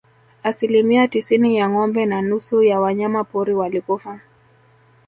[0.43, 4.19] Asilimia tisini ya ngombe na nusu ya wanyama pori walikufa